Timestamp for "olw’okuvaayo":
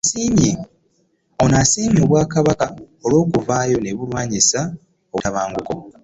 3.05-3.77